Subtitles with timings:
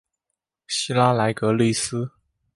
[0.67, 2.09] 希拉莱格利斯。